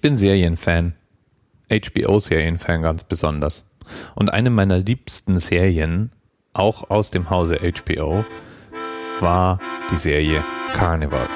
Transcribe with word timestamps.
Ich 0.00 0.02
bin 0.02 0.16
Serienfan. 0.16 0.94
HBO-Serienfan 1.70 2.80
ganz 2.80 3.04
besonders. 3.04 3.66
Und 4.14 4.32
eine 4.32 4.48
meiner 4.48 4.78
liebsten 4.78 5.38
Serien, 5.38 6.10
auch 6.54 6.88
aus 6.88 7.10
dem 7.10 7.28
Hause 7.28 7.58
HBO, 7.60 8.24
war 9.20 9.60
die 9.92 9.98
Serie 9.98 10.42
Carnival. 10.72 11.28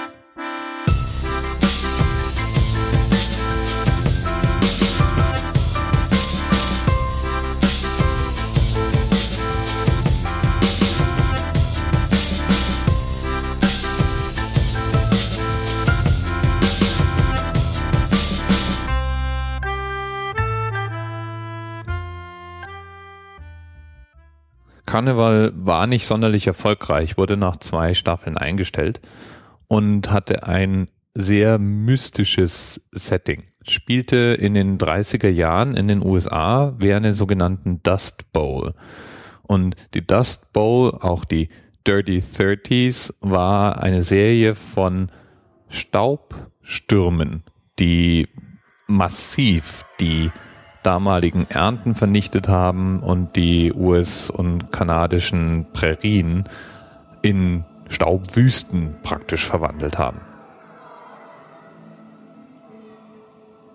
Carnival 24.95 25.53
war 25.57 25.89
nicht 25.89 26.07
sonderlich 26.07 26.47
erfolgreich, 26.47 27.19
wurde 27.19 27.37
nach 27.37 27.57
zwei 27.57 27.95
Staffeln 27.95 28.39
eingestellt 28.39 29.01
und 29.67 30.13
hatte 30.13 30.47
ein 30.47 30.87
sehr 31.15 31.59
mystisches 31.59 32.89
Setting. 32.93 33.43
Spielte 33.67 34.39
in 34.39 34.55
den 34.55 34.79
30er 34.79 35.31
Jahren 35.31 35.77
in 35.77 35.89
den 35.89 36.01
USA 36.01 36.75
während 36.79 37.07
der 37.07 37.15
sogenannten 37.15 37.83
Dust 37.83 38.33
Bowl. 38.33 38.75
Und 39.43 39.75
die 39.95 40.07
Dust 40.07 40.53
Bowl, 40.53 40.97
auch 41.01 41.25
die 41.25 41.49
Dirty 41.85 42.23
Thirties, 42.23 43.13
war 43.21 43.83
eine 43.83 44.05
Serie 44.05 44.55
von 44.55 45.11
Staubstürmen, 45.71 47.43
die 47.81 48.29
massiv 48.87 49.85
die 49.99 50.31
damaligen 50.85 51.47
Ernten 51.49 51.95
vernichtet 51.95 52.49
haben 52.49 53.01
und 53.01 53.37
die 53.37 53.73
US- 53.73 54.31
und 54.31 54.71
kanadischen 54.71 55.67
Prärien 55.73 56.45
in 57.23 57.65
Staubwüsten 57.89 58.95
praktisch 59.03 59.45
verwandelt 59.47 59.99
haben. 59.99 60.21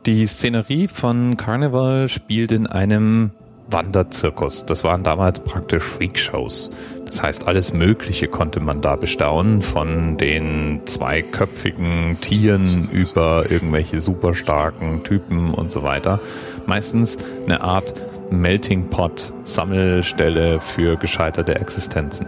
Die 0.05 0.25
Szenerie 0.25 0.87
von 0.87 1.35
Carnival 1.35 2.07
spielt 2.07 2.51
in 2.51 2.67
einem 2.67 3.31
Wanderzirkus. 3.71 4.65
Das 4.65 4.83
waren 4.83 5.03
damals 5.03 5.39
praktisch 5.39 5.83
Freakshows. 5.83 6.71
Das 7.05 7.23
heißt, 7.23 7.47
alles 7.47 7.73
Mögliche 7.73 8.27
konnte 8.27 8.59
man 8.59 8.81
da 8.81 8.95
bestaunen, 8.95 9.61
von 9.61 10.17
den 10.17 10.81
zweiköpfigen 10.85 12.17
Tieren 12.21 12.89
über 12.91 13.49
irgendwelche 13.49 13.99
super 13.99 14.35
starken 14.35 15.03
Typen 15.03 15.53
und 15.53 15.71
so 15.71 15.81
weiter. 15.81 16.19
Meistens 16.67 17.17
eine 17.45 17.61
Art 17.61 17.93
Melting 18.29 18.89
Pot, 18.89 19.33
Sammelstelle 19.43 20.59
für 20.59 20.97
gescheiterte 20.97 21.55
Existenzen. 21.55 22.27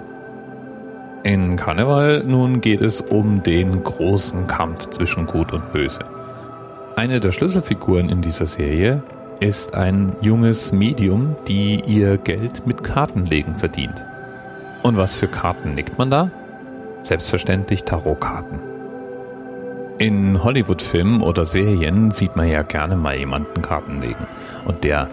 In 1.23 1.55
Karneval 1.55 2.23
nun 2.23 2.61
geht 2.61 2.81
es 2.81 3.01
um 3.01 3.43
den 3.43 3.83
großen 3.83 4.47
Kampf 4.47 4.89
zwischen 4.89 5.27
Gut 5.27 5.53
und 5.53 5.71
Böse. 5.71 5.99
Eine 6.95 7.19
der 7.19 7.31
Schlüsselfiguren 7.31 8.09
in 8.09 8.21
dieser 8.21 8.47
Serie 8.47 9.03
ist 9.41 9.73
ein 9.73 10.15
junges 10.21 10.71
Medium, 10.71 11.35
die 11.47 11.81
ihr 11.81 12.17
Geld 12.17 12.67
mit 12.67 12.83
Kartenlegen 12.83 13.55
verdient. 13.55 14.05
Und 14.83 14.97
was 14.97 15.15
für 15.15 15.27
Karten 15.27 15.75
legt 15.75 15.97
man 15.97 16.11
da? 16.11 16.31
Selbstverständlich 17.01 17.83
Tarotkarten. 17.83 18.59
In 19.97 20.43
Hollywood-Filmen 20.43 21.21
oder 21.21 21.45
Serien 21.45 22.11
sieht 22.11 22.35
man 22.35 22.47
ja 22.49 22.61
gerne 22.61 22.95
mal 22.95 23.17
jemanden 23.17 23.63
Karten 23.63 24.01
legen. 24.01 24.27
Und 24.65 24.83
der 24.83 25.09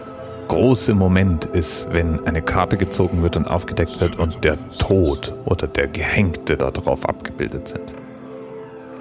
große 0.49 0.93
Moment 0.93 1.47
ist, 1.47 1.91
wenn 1.93 2.27
eine 2.27 2.43
Karte 2.43 2.77
gezogen 2.77 3.23
wird 3.23 3.39
und 3.39 3.47
aufgedeckt 3.47 4.01
wird 4.03 4.19
und 4.19 4.45
der 4.45 4.59
Tod 4.78 5.34
oder 5.47 5.66
der 5.66 5.89
Gehängte 5.89 6.59
darauf 6.59 7.09
abgebildet 7.09 7.69
sind. 7.69 7.95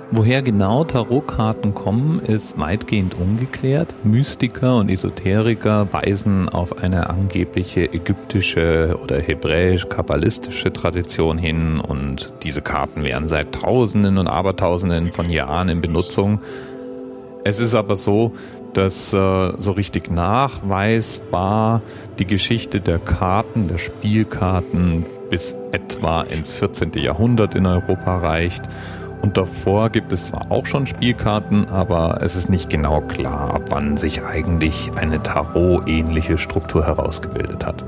Woher 0.10 0.42
genau 0.42 0.86
Tarotkarten 0.86 1.74
kommen, 1.76 2.22
ist 2.22 2.58
weitgehend 2.58 3.16
ungeklärt. 3.16 3.94
Mystiker 4.04 4.78
und 4.78 4.90
Esoteriker 4.90 5.92
weisen 5.92 6.48
auf 6.48 6.78
eine 6.78 7.10
angebliche 7.10 7.94
ägyptische 7.94 8.98
oder 9.04 9.20
hebräisch-kabbalistische 9.20 10.72
Tradition 10.72 11.38
hin 11.38 11.82
und 11.82 12.32
diese 12.44 12.62
Karten 12.62 13.04
wären 13.04 13.28
seit 13.28 13.52
Tausenden 13.52 14.18
und 14.18 14.28
Abertausenden 14.28 15.12
von 15.12 15.30
Jahren 15.30 15.68
in 15.68 15.82
Benutzung. 15.82 16.40
Es 17.44 17.60
ist 17.60 17.76
aber 17.76 17.98
so, 17.98 18.32
dass 18.72 19.14
äh, 19.14 19.54
so 19.58 19.74
richtig 19.74 20.10
nachweisbar 20.10 21.82
die 22.18 22.26
Geschichte 22.26 22.80
der 22.80 23.00
Karten, 23.00 23.68
der 23.68 23.78
Spielkarten 23.78 25.06
bis 25.30 25.54
etwa 25.74 26.22
ins 26.22 26.54
14. 26.54 26.94
Jahrhundert 26.94 27.56
in 27.56 27.66
Europa 27.66 28.20
reicht 28.20 28.64
und 29.22 29.38
davor 29.38 29.90
gibt 29.90 30.14
es 30.14 30.28
zwar 30.28 30.52
auch 30.52 30.66
schon 30.66 30.88
Spielkarten, 30.88 31.68
aber 31.70 32.20
es 32.22 32.36
ist 32.36 32.50
nicht 32.50 32.70
genau 32.70 33.02
klar, 33.02 33.56
ab 33.56 33.64
wann 33.70 33.98
sich 33.98 34.24
eigentlich 34.24 34.92
eine 34.96 35.22
Tarot-ähnliche 35.22 36.38
Struktur 36.38 36.86
herausgebildet 36.86 37.66
hat. 37.66 37.84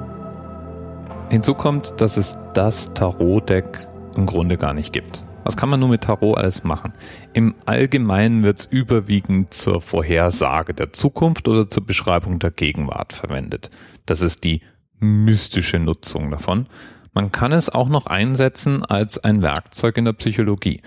Hinzu 1.30 1.54
kommt, 1.54 2.02
dass 2.02 2.18
es 2.18 2.38
das 2.54 2.94
Tarot-Deck 2.94 3.88
im 4.16 4.26
Grunde 4.26 4.58
gar 4.58 4.74
nicht 4.74 4.92
gibt. 4.94 5.24
Was 5.44 5.58
kann 5.58 5.70
man 5.70 5.80
nur 5.80 5.90
mit 5.90 6.02
Tarot 6.02 6.38
alles 6.38 6.64
machen? 6.64 6.94
Im 7.34 7.56
Allgemeinen 7.66 8.44
wird 8.44 8.60
es 8.60 8.66
überwiegend 8.66 9.54
zur 9.54 9.82
Vorhersage 9.82 10.74
der 10.74 10.94
Zukunft 10.94 11.48
oder 11.48 11.70
zur 11.70 11.86
Beschreibung 11.86 12.40
der 12.40 12.52
Gegenwart 12.52 13.14
verwendet. 13.14 13.70
Das 14.06 14.22
ist 14.22 14.44
die 14.44 14.62
mystische 15.00 15.80
Nutzung 15.80 16.30
davon. 16.32 16.68
Man 17.14 17.32
kann 17.32 17.52
es 17.52 17.70
auch 17.70 17.90
noch 17.90 18.08
einsetzen 18.08 18.84
als 18.86 19.24
ein 19.24 19.42
Werkzeug 19.42 19.98
in 19.98 20.06
der 20.06 20.14
Psychologie. 20.14 20.82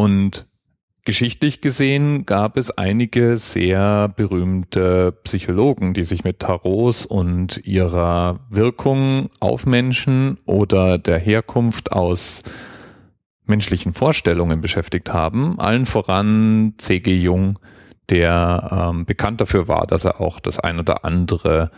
Und 0.00 0.46
geschichtlich 1.04 1.60
gesehen 1.60 2.24
gab 2.24 2.56
es 2.56 2.70
einige 2.70 3.36
sehr 3.36 4.08
berühmte 4.08 5.12
Psychologen, 5.24 5.92
die 5.92 6.04
sich 6.04 6.24
mit 6.24 6.38
Tarots 6.38 7.04
und 7.04 7.66
ihrer 7.66 8.40
Wirkung 8.48 9.28
auf 9.40 9.66
Menschen 9.66 10.38
oder 10.46 10.96
der 10.96 11.18
Herkunft 11.18 11.92
aus 11.92 12.42
menschlichen 13.44 13.92
Vorstellungen 13.92 14.62
beschäftigt 14.62 15.12
haben. 15.12 15.60
Allen 15.60 15.84
voran 15.84 16.76
C.G. 16.78 17.14
Jung, 17.18 17.58
der 18.08 18.92
ähm, 18.94 19.04
bekannt 19.04 19.42
dafür 19.42 19.68
war, 19.68 19.86
dass 19.86 20.06
er 20.06 20.22
auch 20.22 20.40
das 20.40 20.58
ein 20.58 20.78
oder 20.78 21.04
andere 21.04 21.70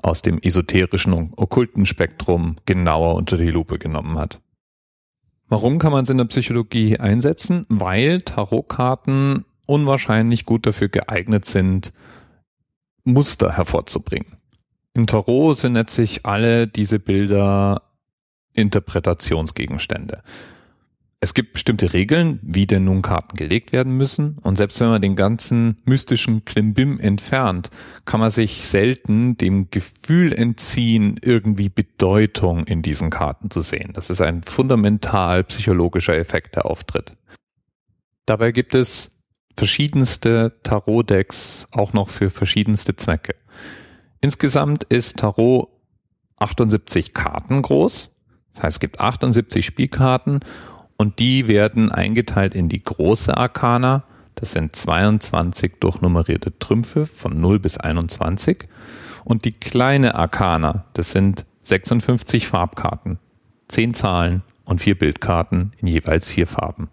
aus 0.00 0.22
dem 0.22 0.38
esoterischen 0.38 1.12
und 1.12 1.36
okkulten 1.36 1.86
Spektrum 1.86 2.54
genauer 2.66 3.16
unter 3.16 3.36
die 3.36 3.50
Lupe 3.50 3.80
genommen 3.80 4.16
hat. 4.16 4.40
Warum 5.48 5.78
kann 5.78 5.92
man 5.92 6.04
es 6.04 6.10
in 6.10 6.18
der 6.18 6.26
Psychologie 6.26 6.98
einsetzen? 6.98 7.64
Weil 7.68 8.20
Tarotkarten 8.20 9.44
unwahrscheinlich 9.66 10.44
gut 10.44 10.66
dafür 10.66 10.88
geeignet 10.88 11.44
sind, 11.44 11.92
Muster 13.04 13.56
hervorzubringen. 13.56 14.36
Im 14.94 15.06
Tarot 15.06 15.56
sind 15.56 15.74
letztlich 15.74 16.26
alle 16.26 16.66
diese 16.66 16.98
Bilder 16.98 17.82
Interpretationsgegenstände 18.54 20.22
es 21.20 21.34
gibt 21.34 21.54
bestimmte 21.54 21.94
Regeln, 21.94 22.38
wie 22.42 22.66
denn 22.66 22.84
nun 22.84 23.02
Karten 23.02 23.36
gelegt 23.36 23.72
werden 23.72 23.96
müssen. 23.96 24.38
Und 24.38 24.56
selbst 24.56 24.80
wenn 24.80 24.88
man 24.88 25.02
den 25.02 25.16
ganzen 25.16 25.78
mystischen 25.84 26.44
Klimbim 26.44 27.00
entfernt, 27.00 27.70
kann 28.04 28.20
man 28.20 28.30
sich 28.30 28.64
selten 28.64 29.36
dem 29.36 29.68
Gefühl 29.70 30.32
entziehen, 30.32 31.18
irgendwie 31.20 31.70
Bedeutung 31.70 32.64
in 32.66 32.82
diesen 32.82 33.10
Karten 33.10 33.50
zu 33.50 33.60
sehen. 33.60 33.90
Das 33.94 34.10
ist 34.10 34.20
ein 34.20 34.44
fundamental 34.44 35.42
psychologischer 35.42 36.16
Effekt, 36.16 36.54
der 36.54 36.66
auftritt. 36.66 37.16
Dabei 38.26 38.52
gibt 38.52 38.76
es 38.76 39.18
verschiedenste 39.56 40.60
Tarot-Decks 40.62 41.66
auch 41.72 41.94
noch 41.94 42.10
für 42.10 42.30
verschiedenste 42.30 42.94
Zwecke. 42.94 43.34
Insgesamt 44.20 44.84
ist 44.84 45.18
Tarot 45.18 45.68
78 46.38 47.12
Karten 47.12 47.62
groß. 47.62 48.14
Das 48.52 48.62
heißt, 48.62 48.76
es 48.76 48.80
gibt 48.80 49.00
78 49.00 49.66
Spielkarten 49.66 50.40
und 50.98 51.20
die 51.20 51.48
werden 51.48 51.90
eingeteilt 51.90 52.54
in 52.54 52.68
die 52.68 52.82
große 52.82 53.36
Arkana. 53.36 54.04
Das 54.34 54.52
sind 54.52 54.76
22 54.76 55.74
durchnummerierte 55.80 56.58
Trümpfe 56.58 57.06
von 57.06 57.40
0 57.40 57.60
bis 57.60 57.78
21. 57.78 58.68
Und 59.24 59.44
die 59.44 59.52
kleine 59.52 60.16
Arkana, 60.16 60.84
das 60.92 61.12
sind 61.12 61.46
56 61.62 62.46
Farbkarten, 62.46 63.18
10 63.68 63.94
Zahlen 63.94 64.42
und 64.64 64.80
4 64.80 64.98
Bildkarten 64.98 65.72
in 65.78 65.86
jeweils 65.86 66.28
4 66.28 66.46
Farben. 66.46 66.88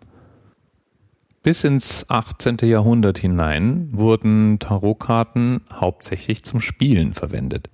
Bis 1.41 1.63
ins 1.63 2.09
18. 2.09 2.57
Jahrhundert 2.63 3.19
hinein 3.19 3.89
wurden 3.91 4.59
Tarotkarten 4.59 5.61
hauptsächlich 5.73 6.43
zum 6.43 6.59
Spielen 6.61 7.13
verwendet. 7.13 7.69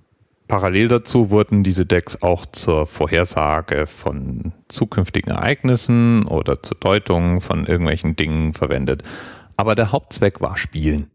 Parallel 0.48 0.88
dazu 0.88 1.30
wurden 1.30 1.62
diese 1.62 1.86
Decks 1.86 2.22
auch 2.22 2.44
zur 2.46 2.86
Vorhersage 2.86 3.86
von 3.86 4.52
zukünftigen 4.68 5.32
Ereignissen 5.32 6.26
oder 6.26 6.62
zur 6.62 6.76
Deutung 6.78 7.40
von 7.40 7.66
irgendwelchen 7.66 8.16
Dingen 8.16 8.52
verwendet. 8.52 9.02
Aber 9.56 9.74
der 9.74 9.92
Hauptzweck 9.92 10.40
war 10.40 10.56
Spielen. 10.56 11.10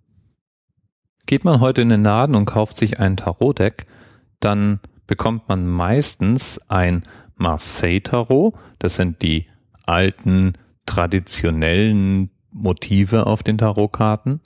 Geht 1.25 1.43
man 1.43 1.59
heute 1.59 1.81
in 1.81 1.89
den 1.89 2.03
Laden 2.03 2.35
und 2.35 2.45
kauft 2.45 2.77
sich 2.77 2.99
ein 2.99 3.17
Tarot-Deck, 3.17 3.85
dann 4.39 4.79
bekommt 5.07 5.49
man 5.49 5.67
meistens 5.67 6.59
ein 6.69 7.03
Marseille 7.35 8.01
Tarot. 8.01 8.53
Das 8.79 8.95
sind 8.95 9.21
die 9.21 9.47
alten 9.85 10.53
traditionellen 10.85 12.29
Motive 12.51 13.25
auf 13.25 13.43
den 13.43 13.57
Tarotkarten. 13.57 14.41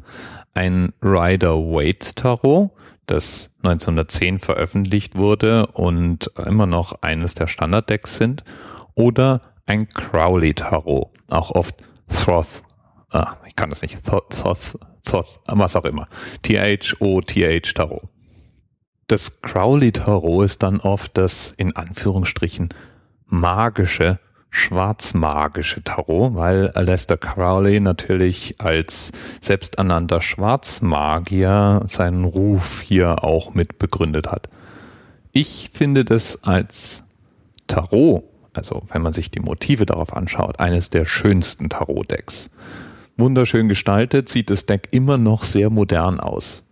Ein 0.54 0.94
Rider 1.02 1.56
Waite 1.56 2.16
Tarot, 2.16 2.72
das 3.08 3.52
1910 3.64 4.40
veröffentlicht 4.40 5.16
wurde 5.16 5.68
und 5.68 6.32
immer 6.38 6.66
noch 6.66 7.02
eines 7.02 7.36
der 7.36 7.48
Standarddecks 7.48 8.18
sind. 8.18 8.44
Oder 8.96 9.42
ein 9.66 9.88
Crowley 9.88 10.54
Tarot, 10.54 11.10
auch 11.30 11.52
oft 11.52 11.76
Thoth, 12.10 12.64
ah, 13.10 13.38
ich 13.48 13.56
kann 13.56 13.70
das 13.70 13.82
nicht, 13.82 14.04
Thoth, 14.06 14.30
Thoth, 15.04 15.40
was 15.48 15.76
auch 15.76 15.86
immer, 15.86 16.06
T-H-O-T-H 16.42 17.74
Tarot. 17.74 18.04
Das 19.08 19.42
Crowley 19.42 19.92
Tarot 19.92 20.46
ist 20.46 20.64
dann 20.64 20.80
oft 20.80 21.18
das 21.18 21.52
in 21.52 21.76
Anführungsstrichen 21.76 22.70
magische, 23.26 24.20
schwarzmagische 24.52 25.82
Tarot, 25.84 26.36
weil 26.36 26.70
Aleister 26.72 27.18
Crowley 27.18 27.80
natürlich 27.80 28.56
als 28.60 29.14
selbsternannter 29.40 30.22
Schwarzmagier 30.22 31.82
seinen 31.88 32.26
Ruf 32.26 32.82
hier 32.82 33.24
auch 33.24 33.54
mit 33.54 33.80
begründet 33.80 34.28
hat. 34.28 34.50
Ich 35.32 35.70
finde 35.74 36.04
das 36.04 36.44
als 36.44 37.06
Tarot, 37.68 38.24
also 38.54 38.84
wenn 38.92 39.02
man 39.02 39.14
sich 39.14 39.32
die 39.32 39.40
Motive 39.40 39.86
darauf 39.86 40.14
anschaut, 40.16 40.60
eines 40.60 40.90
der 40.90 41.06
schönsten 41.06 41.70
Tarot-Decks. 41.70 42.50
Wunderschön 43.16 43.70
gestaltet, 43.70 44.28
sieht 44.28 44.50
das 44.50 44.66
Deck 44.66 44.90
immer 44.92 45.18
noch 45.18 45.46
sehr 45.46 45.70
modern 45.70 46.20
aus. 46.20 46.64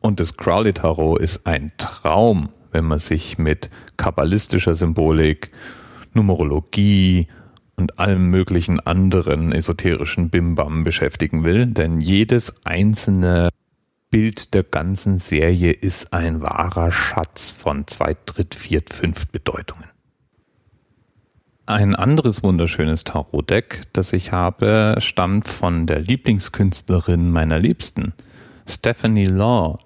Und 0.00 0.20
das 0.20 0.38
Crowley 0.38 0.72
Tarot 0.72 1.20
ist 1.20 1.46
ein 1.46 1.72
Traum, 1.76 2.48
wenn 2.72 2.84
man 2.84 2.98
sich 2.98 3.36
mit 3.36 3.68
kabbalistischer 3.98 4.74
Symbolik, 4.74 5.50
Numerologie 6.14 7.28
und 7.76 7.98
allem 7.98 8.30
möglichen 8.30 8.80
anderen 8.80 9.52
esoterischen 9.52 10.30
Bimbam 10.30 10.84
beschäftigen 10.84 11.44
will, 11.44 11.66
denn 11.66 12.00
jedes 12.00 12.64
einzelne 12.64 13.50
Bild 14.10 14.54
der 14.54 14.62
ganzen 14.62 15.18
Serie 15.18 15.72
ist 15.72 16.12
ein 16.12 16.40
wahrer 16.40 16.92
Schatz 16.92 17.50
von 17.50 17.86
zwei, 17.88 18.14
dritt, 18.26 18.54
viert, 18.54 18.92
fünf 18.92 19.26
Bedeutungen. 19.26 19.86
Ein 21.66 21.96
anderes 21.96 22.42
wunderschönes 22.42 23.04
Tarot-Deck, 23.04 23.82
das 23.92 24.12
ich 24.12 24.32
habe, 24.32 24.96
stammt 24.98 25.48
von 25.48 25.86
der 25.86 25.98
Lieblingskünstlerin 25.98 27.30
meiner 27.30 27.58
Liebsten, 27.58 28.12
Stephanie 28.68 29.24
Law. 29.24 29.78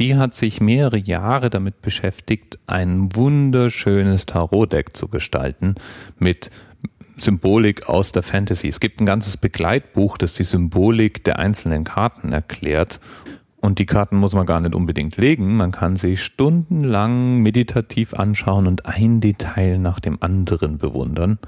Die 0.00 0.16
hat 0.16 0.34
sich 0.34 0.62
mehrere 0.62 0.96
Jahre 0.96 1.50
damit 1.50 1.82
beschäftigt, 1.82 2.58
ein 2.66 3.14
wunderschönes 3.14 4.24
Tarot-Deck 4.24 4.96
zu 4.96 5.08
gestalten 5.08 5.74
mit 6.18 6.50
Symbolik 7.18 7.86
aus 7.86 8.12
der 8.12 8.22
Fantasy. 8.22 8.68
Es 8.68 8.80
gibt 8.80 9.00
ein 9.00 9.04
ganzes 9.04 9.36
Begleitbuch, 9.36 10.16
das 10.16 10.32
die 10.32 10.44
Symbolik 10.44 11.22
der 11.24 11.38
einzelnen 11.38 11.84
Karten 11.84 12.32
erklärt 12.32 12.98
und 13.60 13.78
die 13.78 13.84
Karten 13.84 14.16
muss 14.16 14.32
man 14.32 14.46
gar 14.46 14.60
nicht 14.60 14.74
unbedingt 14.74 15.18
legen. 15.18 15.58
Man 15.58 15.70
kann 15.70 15.96
sie 15.96 16.16
stundenlang 16.16 17.42
meditativ 17.42 18.14
anschauen 18.14 18.66
und 18.66 18.86
ein 18.86 19.20
Detail 19.20 19.76
nach 19.76 20.00
dem 20.00 20.16
anderen 20.22 20.78
bewundern. 20.78 21.38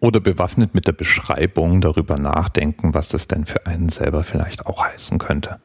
Oder 0.00 0.20
bewaffnet 0.20 0.74
mit 0.74 0.86
der 0.86 0.92
Beschreibung 0.92 1.82
darüber 1.82 2.16
nachdenken, 2.16 2.94
was 2.94 3.10
das 3.10 3.28
denn 3.28 3.44
für 3.44 3.66
einen 3.66 3.90
selber 3.90 4.22
vielleicht 4.22 4.64
auch 4.64 4.82
heißen 4.82 5.18
könnte. 5.18 5.58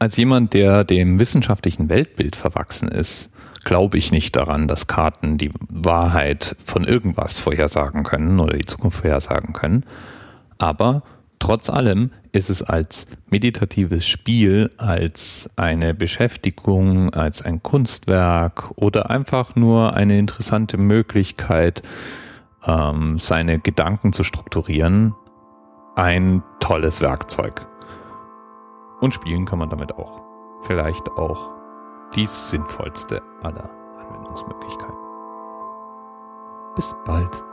Als 0.00 0.16
jemand, 0.16 0.54
der 0.54 0.84
dem 0.84 1.18
wissenschaftlichen 1.18 1.90
Weltbild 1.90 2.36
verwachsen 2.36 2.88
ist, 2.88 3.30
glaube 3.64 3.98
ich 3.98 4.12
nicht 4.12 4.36
daran, 4.36 4.68
dass 4.68 4.86
Karten 4.86 5.38
die 5.38 5.50
Wahrheit 5.68 6.54
von 6.64 6.84
irgendwas 6.84 7.40
vorhersagen 7.40 8.04
können 8.04 8.38
oder 8.38 8.56
die 8.56 8.64
Zukunft 8.64 9.00
vorhersagen 9.00 9.52
können. 9.52 9.84
Aber 10.56 11.02
trotz 11.40 11.68
allem 11.68 12.12
ist 12.30 12.48
es 12.48 12.62
als 12.62 13.06
meditatives 13.28 14.06
Spiel, 14.06 14.70
als 14.76 15.50
eine 15.56 15.94
Beschäftigung, 15.94 17.12
als 17.12 17.42
ein 17.42 17.62
Kunstwerk 17.62 18.70
oder 18.76 19.10
einfach 19.10 19.56
nur 19.56 19.94
eine 19.94 20.18
interessante 20.18 20.78
Möglichkeit, 20.78 21.82
ähm, 22.64 23.18
seine 23.18 23.58
Gedanken 23.58 24.12
zu 24.12 24.22
strukturieren, 24.22 25.14
ein 25.96 26.44
tolles 26.60 27.00
Werkzeug. 27.00 27.66
Und 29.00 29.14
spielen 29.14 29.44
kann 29.44 29.58
man 29.58 29.70
damit 29.70 29.96
auch. 29.96 30.22
Vielleicht 30.60 31.10
auch 31.12 31.54
die 32.14 32.26
sinnvollste 32.26 33.22
aller 33.42 33.70
Anwendungsmöglichkeiten. 33.98 34.96
Bis 36.74 36.96
bald. 37.04 37.47